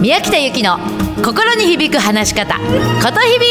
[0.00, 0.78] 宮北由紀の
[1.22, 3.46] 心に響く話し方ことひび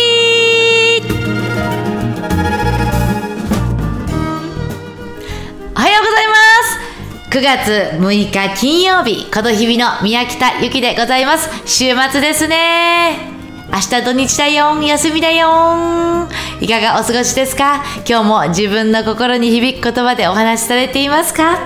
[5.76, 6.34] おはようございま
[6.64, 7.38] す。
[7.38, 11.52] 9月6日金曜日ことひびの宮北由紀でございます。
[11.68, 13.20] 週末ですね。
[13.72, 14.82] 明日土日だよ。
[14.82, 16.28] 休みだよ。
[16.60, 17.84] いかがお過ごしですか？
[18.08, 21.60] 今日も自分の心に響く言葉でお話しされていますか？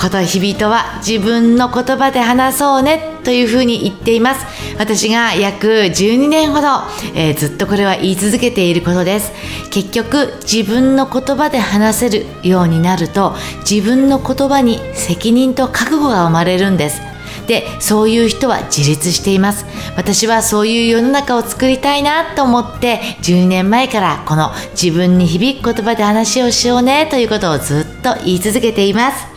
[0.00, 3.11] こと日々とは自分の言葉で話そうね。
[3.24, 4.46] というふうに言っています。
[4.78, 6.66] 私が約12年ほど、
[7.14, 9.32] えー、ずっとこれは言い続けていることです。
[9.70, 13.34] 結局自分の言葉で話せるようになると
[13.68, 17.00] 自分の言葉に責任と覚悟が生まれるんです。
[17.46, 19.66] でそういう人は自立しています。
[19.96, 29.32] 私はそういう世の中を作りたいなと思って12年前からこの自分に響く言葉で話をしようねということをずっと言い続けています。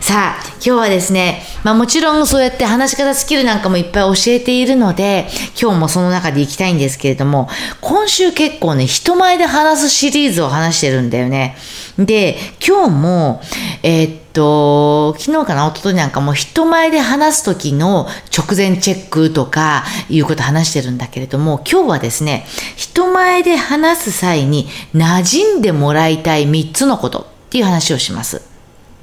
[0.00, 5.26] さあ、今日はですね、まあもちろんそうやって話し方スキルなんかもいっぱい教えているので、
[5.60, 7.48] 今日もその中で行きたいんですけれども、
[7.80, 11.56] 今週結構ね、人前で話すシリーズを話してるんだよね。
[11.98, 13.42] で、今日も、
[13.82, 22.46] えー、っと、昨日かな、一昨日なんかも人前で話す時の直前チェックとかいうこと話してるんだけれども、今日はですね、
[22.76, 28.51] 人前で話す際に馴染んでもらいたい3つのことっていう話をします。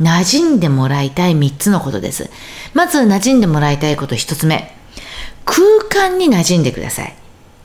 [0.02, 2.30] 馴染んでもらいたい3つのことです。
[2.74, 4.76] まず馴染んでもらいたいこと1つ目。
[5.46, 7.16] 空間に馴染んでください。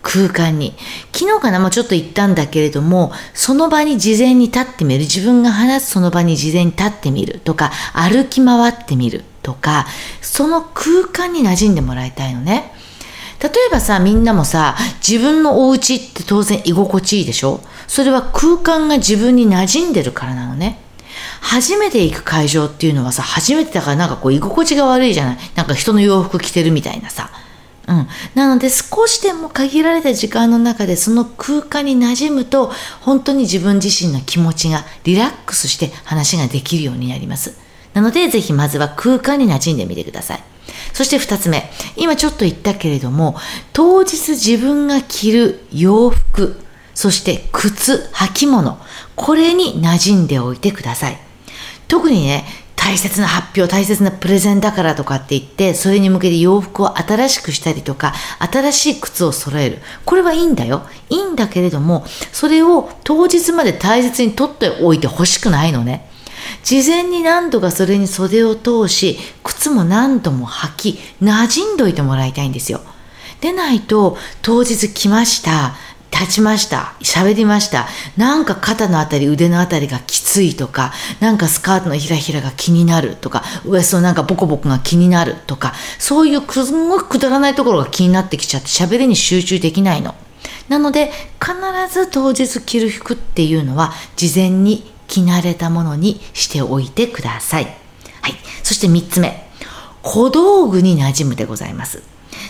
[0.02, 0.74] 空間に。
[1.12, 5.00] 昨日かなもうちょっと言ったんだけれども、その場に事前に立ってみる。
[5.00, 9.86] 自分が話すその場に事前に立ってみるとか、歩き回ってみるとか、
[10.20, 12.72] その空間に馴染んでもらいたいのね。
[13.42, 17.60] 例えばさ、みんなもさ、自分のお家って当然居心地いいでしょ？
[17.86, 20.80] それは空間が自分に馴染んでるからなのね。
[21.46, 25.38] 初めて行く会場っていうのはさ、初めてだからなんかこう居心地が悪いじゃない？
[25.54, 27.30] なんか人の洋服着てるみたいなさ。
[27.86, 28.08] うん。
[28.34, 32.72] なので少しでも限られた時間の中でその空間に馴染むと、
[33.02, 37.56] 本当に自分自身の気持ちがリラックスして話ができるようになります。
[37.92, 40.42] なので、ぜひまずは空間に馴染んでみてください。
[40.94, 41.70] そして二つ目。
[41.96, 43.36] 今ちょっと言ったけれども、
[43.72, 46.56] 当日自分が着る洋服、
[46.94, 48.78] そして靴、履物、
[49.14, 51.18] これに馴染んでおいてください。
[51.94, 52.44] 特にね、
[52.74, 59.78] 大切な発表、大切なプレゼンだからとかって言って、それに向けて洋服を新しくしたりとか、新しい靴を揃える。
[60.04, 60.82] これはいいんだよ。
[61.08, 66.10] いいんだけれども、それを当日まで大切に取っておいてほしくないのね。
[66.64, 72.80] 事前に何度かそれに袖を通し、靴も何度も履き、馴染んどいてもらいたいんですよ。
[73.40, 75.76] でないと、当日来ました。
[76.14, 76.94] 立ちました。
[77.00, 77.88] 喋りました。
[78.16, 90.14] なんか肩のあたり、腕のあたりがきついとか、なんかスカートのひらひらが気になるとか、ウエストなんかボコボコが気になるとか、そういうすんごくくだらないところが気になってきちゃって喋りに集中できないの。
[90.68, 91.10] なので、
[91.42, 91.54] 必
[91.92, 97.64] ず当日着る服っていうのは、事前に着慣れたものにしておいてください。
[98.22, 98.34] はい。
[98.62, 99.48] そして3つ目。
[100.02, 102.02] 小道具に馴染むでございます。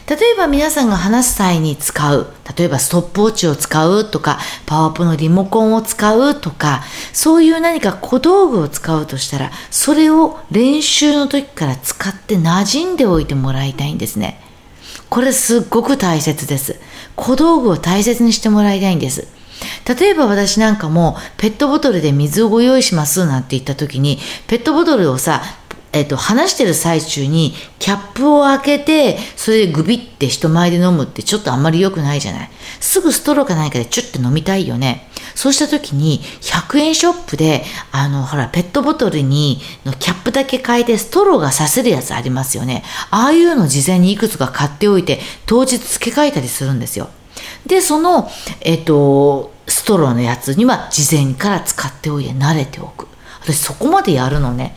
[0.07, 2.27] 例えば皆さんが話す際に使う、
[2.57, 6.83] 例えばストップウォッチを使うとか、パワーポのリモコンを使うとか、
[7.15, 14.41] そういう何か小道具を使うとしたら、それを練習の時から使って馴染んでおいてもらいたいんですね。
[15.09, 16.79] これすっごく大切です。
[17.17, 19.27] 小道具を大切にしてもらいたいんです。
[19.89, 25.43] 例えば私なんかもペットボトルで水をご用意しますなんて言った時にペットボトルをさ
[25.95, 32.51] えっと、話してる最中にキャップを開けて、それでグビって人前で飲むってちょっとあんまり良くないじゃない？
[32.81, 35.09] すぐストローか何かでチュッて飲みたいよね。
[35.35, 42.85] そうした時に、100円ショップで、あの、ほら、ペットボトルに、のキャップだけ変えてストローがさせるやつありますよね。
[43.11, 47.09] ああいうの事前にいくつか買っておいて、当日付け替えたりするんですよ。
[47.67, 48.31] で、その、
[48.61, 53.09] えっと、ストローのやつには事前から使っておいて慣れておく。
[53.41, 54.77] 私そこまでやるのね。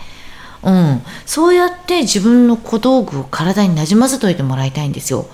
[0.63, 5.28] うん、そうやって自分の小道具を体になじませといてもらいたいんですよ。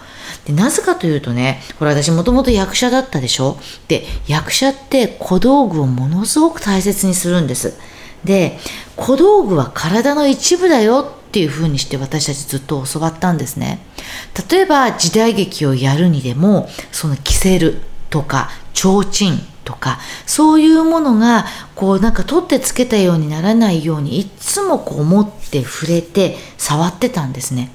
[0.45, 3.57] でなぜかというとね、これ私もともと役者だったでしょ？
[3.88, 7.74] で、役者って小道具をものすごく大切にするんです。
[8.25, 8.57] で、
[8.95, 13.80] 小道具は体の一部だよっていうふうにして私たちずっと教わったんですね。
[14.50, 21.45] 例えば時代劇をやるにでも、その着せるとか、提灯とかそういうものが
[21.75, 27.71] こうなんか取ってつけたようにならないようにいつもこう持って触れて触ってたんですね。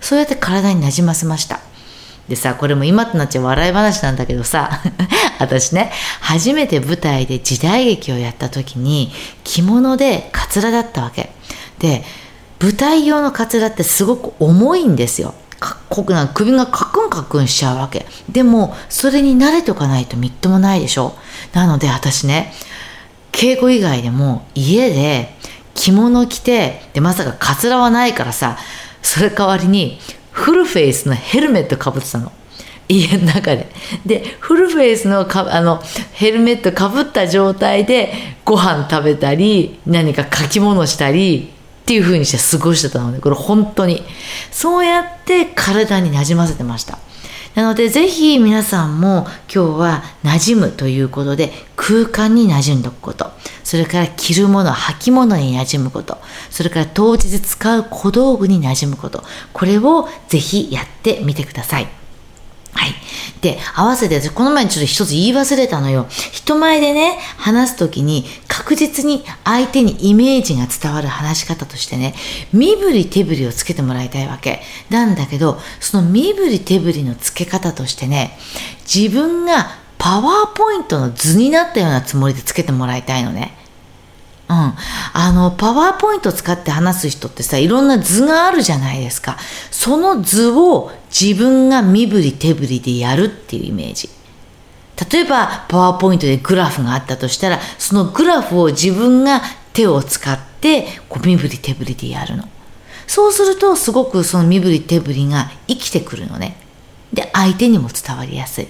[0.00, 1.60] そうやって体になじませました。
[2.28, 4.80] でさこれも今となっちゃ笑い話なんだけどさ
[5.40, 9.12] 私ね初めて舞台で時代劇をやった時に
[9.42, 11.32] 着物でカツラだったわけ。
[11.78, 12.04] で
[12.60, 15.34] 舞台用のカツラってすごく重いんですよ。
[15.62, 18.04] かっこくな首がカクンカクンしちゃうわけ。
[18.28, 21.14] でもそれに慣れておかないとみっともないでしょ。
[21.52, 22.52] なので私ね
[23.30, 25.36] 稽古以外でも家で
[25.74, 28.58] 着物着てでまさかカツラはないからさ
[29.02, 29.98] それ代わりに
[30.32, 32.32] フルフェイスのヘルメットかぶってたの。
[32.88, 33.70] 家の中で。
[34.04, 35.80] でフルフェイスのかあの
[36.12, 38.12] ヘルメットかぶった状態で
[38.44, 44.02] ご飯食べたり何か書き物したりっていう風にして過ごしてたのでこれ本当に。
[44.52, 46.98] そうやって体になじませてました。
[47.54, 53.30] なのでぜひ皆さんも今日は馴染むということで空間に馴染んでおくこと。
[53.64, 56.18] それから着るもの履物に馴染むこと。
[56.50, 59.24] それから当日使う小道具に馴染むこと。
[59.52, 62.01] これをぜひやってみてください。
[62.74, 62.94] はい。
[63.42, 66.06] で、合わせて、この前にちょっと一つ言い忘れたのよ。
[66.08, 72.14] 人前でね、話すときに確実に相手にイメージが伝わる話し方としてね、
[72.52, 74.62] 身振り手振りをつけてもらいたいわけ。
[74.90, 78.38] なんだけど、その身振り手振りのつけ方としてね、
[78.82, 83.56] 自分がパワーポイントの図になったようなつもりでつけてもらいたいのね。
[84.52, 84.74] うん。
[85.14, 89.38] あの、パワーポイント使って話す人ってさ、いろんな図があるじゃないですか。
[89.70, 94.10] その図を自分が身振り手振りでやるっていうイメージ。
[95.10, 99.40] 例えば、パワーポイントでグラフがあったとしたら、そのグラフを自分が
[99.72, 102.44] 手を使って、こう身振り手振りでやるの。
[103.06, 106.56] そうすると、すごくその身振り手振りが生きてくるのね。
[107.12, 108.68] で、相手にも伝わりやすい。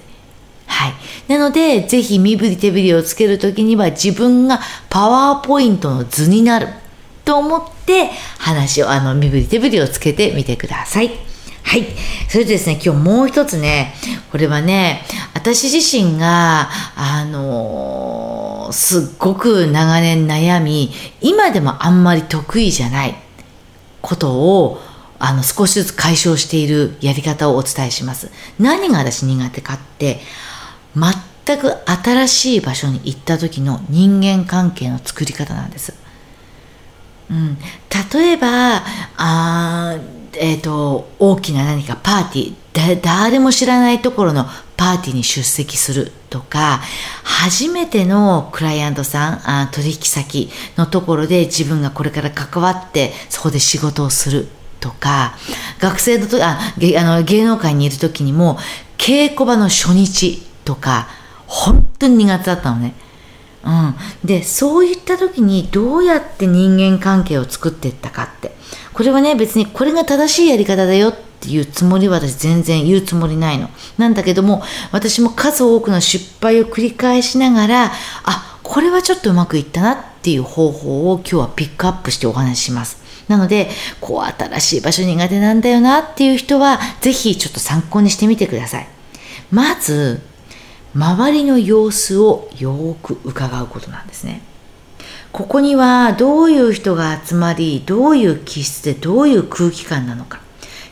[0.73, 0.93] はい。
[1.27, 4.59] なので、ぜひ身振り手振りをつけるときには自分が
[4.89, 6.67] パワーポイントの図になる
[7.23, 8.09] と思って
[8.39, 11.11] 話を、あの、身振り手振りをつけてみてください。
[11.61, 11.85] はい。
[12.27, 13.93] それでですね、今日もう一つね、
[14.31, 15.05] これはね、
[15.35, 20.91] 私自身が、あのー、すっごく長年悩み、
[21.21, 23.15] 今でもあんまり得意じゃない
[24.01, 24.81] ことを、
[25.19, 28.31] あの、少しずつ解消しているやり方をお伝えします。
[28.59, 30.19] 何が私苦手かって、
[30.95, 35.93] 全く新しい場所に行った時の人間関係の作り方なんです。
[37.29, 37.57] うん、
[38.13, 38.83] 例えば
[39.17, 39.97] あ、
[40.33, 44.45] えーと、大きな何かパーティー誰も知らないところの
[44.77, 46.81] パーティーに出席するとか
[47.23, 54.47] 初めてのクライアントさんあ取引先のところで自分がこれから関わってそこで仕事をする
[54.79, 55.35] とか
[55.79, 58.57] 学生のとああの芸能界にいる時にも
[58.97, 61.07] 稽古場の初日とか
[61.47, 62.93] 本当に苦手だったのね。
[63.65, 63.95] うん、
[64.25, 68.51] でそういった時にどうやって人間関係を作っていったかって。
[68.93, 73.69] これはね別にこれが正しいやり方だよっていうつもりは私全然言うつもりないの。
[73.97, 77.91] なんだけども私も数多くの失敗を繰り返しながら
[78.23, 83.01] あこれはちょっとうまくいったなっていう方法を今日はピックアップしてお話しします。
[83.27, 83.69] なので
[84.01, 88.87] こう新しい場所苦手なんだよなっていう人はぜひちょっと参考にしてみてください。
[89.51, 90.21] まず
[90.95, 94.41] 周りの様子をよく伺うことなんですね。
[95.31, 100.41] ここにはどういう人が集まり、どういう気質でどういう空気感なのか。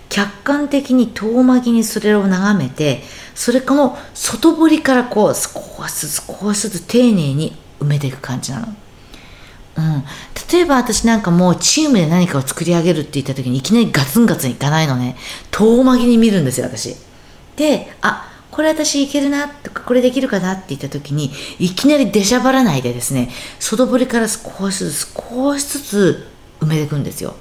[0.09, 3.03] 客観的に遠巻きにそれを眺めて、
[3.35, 8.67] それこの外堀からこう少しずつ少しずつ丁寧に埋めていく感じなの。
[9.77, 10.03] うん、
[10.51, 15.15] 例えば私なんかもうチームで何かを作り上げるって言った時にいきなりガツンガツンいかないのね
[15.49, 16.97] 遠巻きに見るんですよ私
[17.55, 23.29] であこれ私いけるなとかこれできるかなって言った時にいきなり出しゃばらないでですね
[23.59, 26.27] 外堀から少しずつ少しずつ
[26.59, 27.33] 埋めていくんですよ。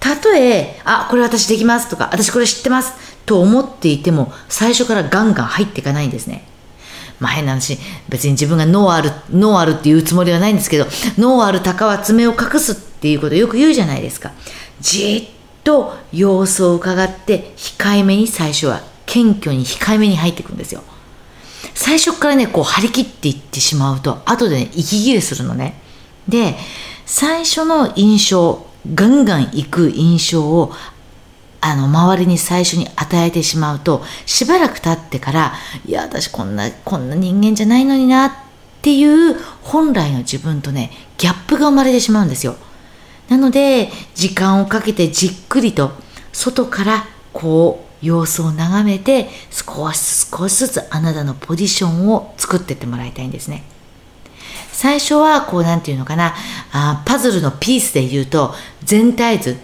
[0.00, 2.92] たとえあこれ私できますとか私これ知ってます
[3.24, 6.44] と思っていても最初からガンガン入っていかないんですね。
[7.20, 10.86] まあ変な話別に自分が脳ある脳あるっていうつもりはないんですけど
[11.18, 14.32] 脳ある鷹は爪を隠すっていうことをよく言うじゃないですか。
[14.80, 20.82] じっと様子を伺って控えめに最初は謙虚に控えめに入っていくんですよ。
[21.74, 25.80] 最初からねこう張り切っていってしまうと後でね息切れするのね。
[26.28, 26.54] で
[27.06, 30.72] 最初の印象ガンガン行く印象を
[31.60, 35.54] あの周りに最初に与えてしまうとしばらく経ってから
[35.86, 38.32] いや私こんなこんな人間じゃないのになっ
[38.82, 42.56] ていう本来の自分とねギャップが生まれてしまうんですよ。
[43.28, 45.92] なので時間をかけてじっくりと
[46.32, 53.64] 外からこう様子を眺めて少しずつ少しずつあなたのポジションを作ってってもらいたいんですね。
[54.72, 56.34] 最初はこうなんていうのかな
[56.72, 59.56] あパズルのピースで言うと全体図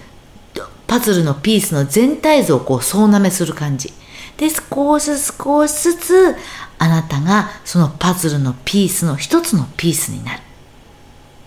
[0.86, 3.92] パズルのピースの全体図をこう総なめする感じ。
[4.36, 6.36] で少しずつ少しずつ
[6.78, 10.38] あなたがそのパズルのピースの一つのピースになる。
[10.38, 10.40] っ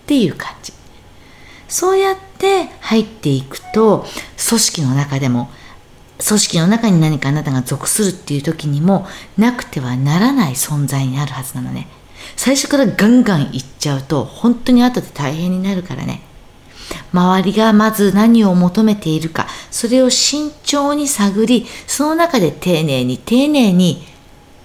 [0.06, 0.72] ていう感じ。
[1.68, 4.06] そうやって入っていくと
[4.48, 5.50] 組織の中でも
[6.26, 9.06] 組織の中に何かあなたが属するっていう時にも
[9.36, 11.86] なくてはならない存在になるはずなのね。
[12.36, 16.22] 最初からガンガンいっちゃうと本当に後で大変になるからね。
[17.12, 24.06] 周りがまず何を求めているかそれを慎重に探りその中で丁寧に丁寧に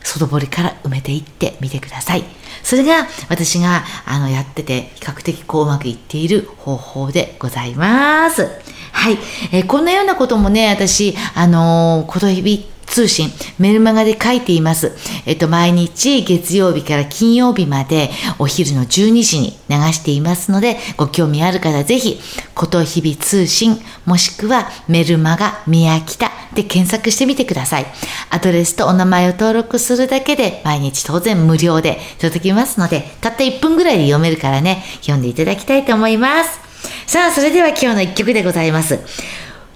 [0.01, 2.23] 外堀から埋めていってみてください。
[2.63, 8.47] それが私があのやってて比較的こううまくいっている方法でございます
[8.91, 9.17] はい、
[9.51, 14.91] えー、こんなようなこともね私あのー、ことひび通信、メルマガで書いています。
[15.25, 22.19] えっと、毎日月曜日から金曜日までお昼の12時に流していますので、ご興味ある方ぜひ、
[22.53, 27.85] ことひび通信、もしくはメルマガ宮北で検索してみてください。
[28.29, 36.59] アドレスとお名前を登録するだけで毎日当然無料で届きますので、たった1分ぐらいで読めるからね、読んでいただきたいと思います。
[37.07, 38.99] さあ、それでは今日の1曲でございます。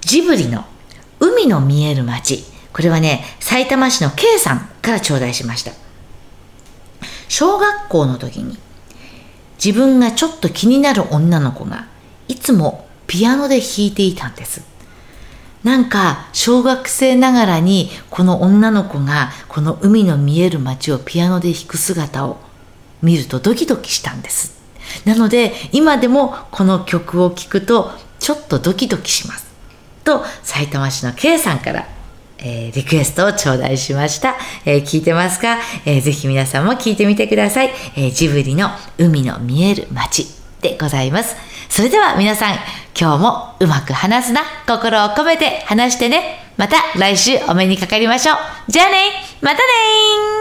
[0.02, 0.66] ジブリの
[1.20, 2.44] 海の見える街。
[2.72, 5.72] これはね、埼玉市の K さんから頂戴しました。
[7.28, 8.58] 小学校の時に
[9.64, 11.88] 自分がちょっと気になる女の子が
[12.28, 14.62] いつもピアノで弾いていたんです。
[15.64, 22.38] なんか小学生ながらにこの女の子がこの海の見える街をピアノで弾く姿を
[23.02, 24.58] 見るとドキドキしたんです。
[25.06, 29.48] なので今でもこの曲を聴くとちょっとドキドキします。
[30.04, 31.88] と埼玉市の K さんから
[32.40, 34.36] えー、リクエストを頂戴しました。
[34.66, 37.72] えー、聞いてますか、えー、ぜひ皆さんも聞いてみてください。
[37.96, 40.28] えジブリの海の見える街
[40.62, 41.36] でございます。
[41.70, 42.56] それでは皆さん、
[43.00, 46.52] 今日もうまく話すな、心を込めて話してね。
[46.58, 48.38] また来週お目にかかりましょう。
[48.68, 49.12] じゃあね
[49.42, 50.37] またね